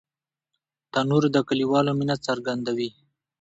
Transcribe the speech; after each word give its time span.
تنور 0.91 1.23
د 1.35 1.37
کلیوالو 1.47 1.91
مینه 1.99 2.15
څرګندوي 2.27 2.89